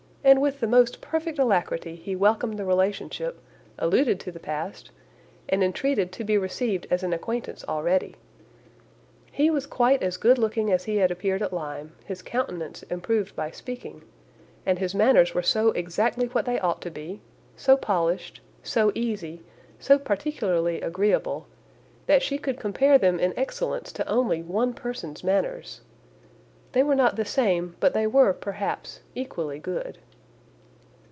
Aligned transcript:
and 0.23 0.39
with 0.39 0.59
the 0.59 0.67
most 0.67 1.01
perfect 1.01 1.39
alacrity 1.39 1.95
he 1.95 2.15
welcomed 2.15 2.55
the 2.59 2.63
relationship, 2.63 3.41
alluded 3.79 4.19
to 4.19 4.31
the 4.31 4.39
past, 4.39 4.91
and 5.49 5.63
entreated 5.63 6.11
to 6.11 6.23
be 6.23 6.37
received 6.37 6.85
as 6.91 7.01
an 7.01 7.11
acquaintance 7.11 7.65
already. 7.67 8.15
He 9.31 9.49
was 9.49 9.65
quite 9.65 10.03
as 10.03 10.17
good 10.17 10.37
looking 10.37 10.71
as 10.71 10.83
he 10.85 10.97
had 10.97 11.09
appeared 11.09 11.41
at 11.41 11.51
Lyme, 11.51 11.93
his 12.05 12.21
countenance 12.21 12.83
improved 12.83 13.35
by 13.35 13.49
speaking, 13.49 14.03
and 14.63 14.77
his 14.77 14.93
manners 14.93 15.33
were 15.33 15.41
so 15.41 15.71
exactly 15.71 16.27
what 16.27 16.45
they 16.45 16.59
ought 16.59 16.81
to 16.83 16.91
be, 16.91 17.19
so 17.57 17.75
polished, 17.75 18.41
so 18.61 18.91
easy, 18.93 19.41
so 19.79 19.97
particularly 19.97 20.81
agreeable, 20.81 21.47
that 22.05 22.21
she 22.21 22.37
could 22.37 22.59
compare 22.59 22.99
them 22.99 23.19
in 23.19 23.33
excellence 23.35 23.91
to 23.93 24.07
only 24.07 24.43
one 24.43 24.71
person's 24.71 25.23
manners. 25.23 25.81
They 26.73 26.83
were 26.83 26.95
not 26.95 27.15
the 27.15 27.25
same, 27.25 27.75
but 27.79 27.95
they 27.95 28.05
were, 28.05 28.33
perhaps, 28.33 28.99
equally 29.15 29.57
good. 29.57 29.97